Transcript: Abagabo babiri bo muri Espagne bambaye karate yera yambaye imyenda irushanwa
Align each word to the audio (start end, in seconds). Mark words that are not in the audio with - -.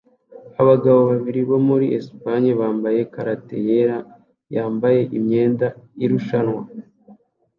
Abagabo 0.61 0.99
babiri 1.09 1.41
bo 1.49 1.57
muri 1.67 1.85
Espagne 1.99 2.51
bambaye 2.61 2.99
karate 3.13 3.55
yera 3.67 3.97
yambaye 4.55 5.01
imyenda 5.17 5.67
irushanwa 6.03 6.61